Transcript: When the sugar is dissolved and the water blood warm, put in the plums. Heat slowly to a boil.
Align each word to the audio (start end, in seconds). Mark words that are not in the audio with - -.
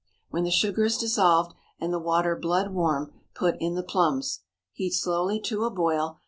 When 0.31 0.45
the 0.45 0.49
sugar 0.49 0.83
is 0.85 0.97
dissolved 0.97 1.53
and 1.79 1.93
the 1.93 1.99
water 1.99 2.35
blood 2.35 2.73
warm, 2.73 3.13
put 3.35 3.55
in 3.59 3.75
the 3.75 3.83
plums. 3.83 4.39
Heat 4.71 4.93
slowly 4.95 5.39
to 5.41 5.63
a 5.63 5.69
boil. 5.69 6.19